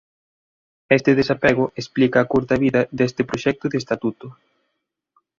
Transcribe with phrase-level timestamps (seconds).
[0.97, 4.27] Este desapego explica a curta vida deste proxecto de Estatuto.